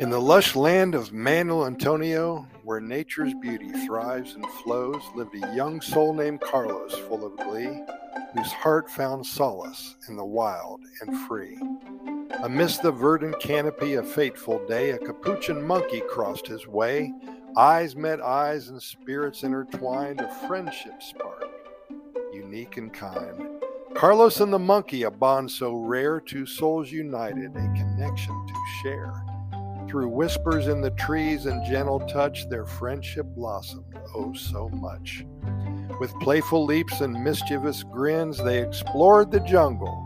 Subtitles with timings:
[0.00, 5.54] In the lush land of Manuel Antonio, where nature's beauty thrives and flows, lived a
[5.54, 7.82] young soul named Carlos, full of glee,
[8.32, 11.60] whose heart found solace in the wild and free.
[12.42, 17.12] Amidst the verdant canopy, a fateful day, a capuchin monkey crossed his way.
[17.58, 21.44] Eyes met eyes and spirits intertwined, a friendship spark,
[22.32, 23.50] unique and kind.
[23.94, 29.29] Carlos and the monkey, a bond so rare, two souls united, a connection to share.
[29.90, 35.26] Through whispers in the trees and gentle touch, their friendship blossomed, oh so much.
[35.98, 39.96] With playful leaps and mischievous grins, they explored the jungle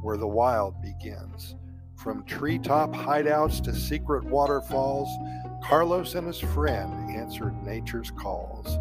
[0.00, 1.54] where the wild begins.
[1.96, 5.10] From treetop hideouts to secret waterfalls,
[5.62, 8.78] Carlos and his friend answered nature's calls.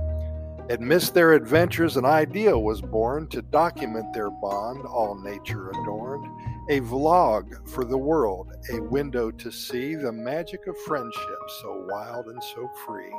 [0.70, 6.26] Amidst their adventures, an idea was born to document their bond, all nature adorned.
[6.70, 12.26] A vlog for the world, a window to see the magic of friendship, so wild
[12.28, 13.14] and so free.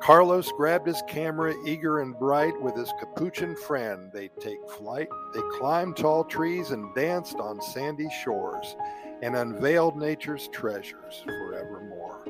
[0.00, 4.10] Carlos grabbed his camera, eager and bright, with his capuchin friend.
[4.12, 5.08] They take flight.
[5.32, 8.74] They climbed tall trees and danced on sandy shores
[9.22, 12.24] and unveiled nature's treasures forevermore.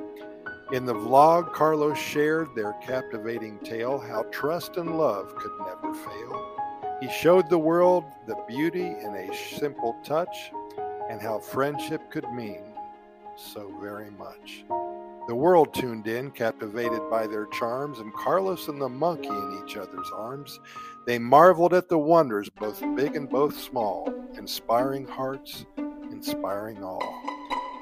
[0.72, 6.56] In the vlog, Carlos shared their captivating tale how trust and love could never fail.
[7.00, 10.52] He showed the world the beauty in a simple touch
[11.08, 12.62] and how friendship could mean
[13.36, 14.64] so very much.
[15.26, 19.76] The world tuned in, captivated by their charms, and Carlos and the monkey in each
[19.76, 20.60] other's arms.
[21.04, 25.66] They marveled at the wonders, both big and both small, inspiring hearts,
[26.12, 27.39] inspiring all.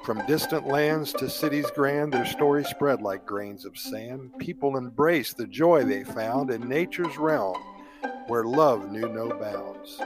[0.09, 4.31] From distant lands to cities grand, their story spread like grains of sand.
[4.39, 7.59] People embraced the joy they found in nature's realm
[8.27, 10.00] where love knew no bounds.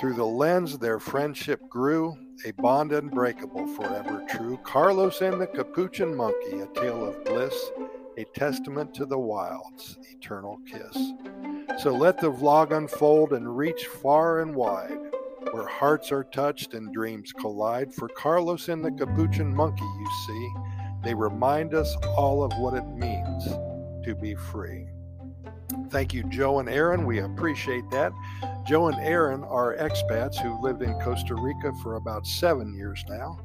[0.00, 4.58] Through the lens, their friendship grew, a bond unbreakable, forever true.
[4.64, 7.70] Carlos and the Capuchin Monkey, a tale of bliss,
[8.16, 11.12] a testament to the wild's eternal kiss.
[11.80, 14.98] So let the vlog unfold and reach far and wide
[15.52, 17.92] where hearts are touched and dreams collide.
[17.92, 20.52] For Carlos and the Capuchin Monkey, you see,
[21.04, 23.44] they remind us all of what it means
[24.04, 24.86] to be free.
[25.90, 27.06] Thank you, Joe and Aaron.
[27.06, 28.12] We appreciate that.
[28.66, 33.38] Joe and Aaron are expats who lived in Costa Rica for about seven years now.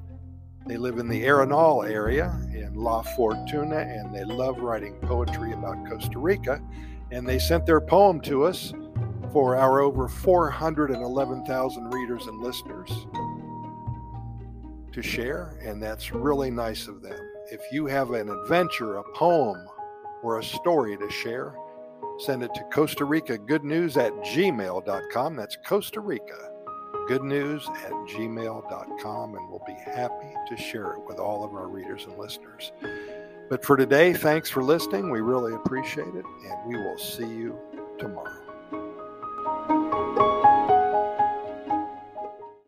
[0.66, 5.86] They live in the Arenal area in La Fortuna and they love writing poetry about
[5.88, 6.62] Costa Rica.
[7.12, 8.74] And they sent their poem to us
[9.34, 13.08] for our over 411,000 readers and listeners
[14.92, 17.18] to share, and that's really nice of them.
[17.52, 19.58] If you have an adventure, a poem,
[20.22, 21.56] or a story to share,
[22.20, 25.36] send it to Costa Rica Good News at gmail.com.
[25.36, 26.52] That's Costa Rica
[27.08, 31.68] Good News at gmail.com, and we'll be happy to share it with all of our
[31.68, 32.72] readers and listeners.
[33.50, 35.10] But for today, thanks for listening.
[35.10, 37.58] We really appreciate it, and we will see you
[37.98, 38.53] tomorrow.